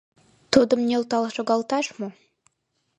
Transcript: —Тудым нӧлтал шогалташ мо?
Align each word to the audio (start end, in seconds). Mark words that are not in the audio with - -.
—Тудым 0.53 0.79
нӧлтал 0.89 1.23
шогалташ 1.35 1.85
мо? 1.99 2.09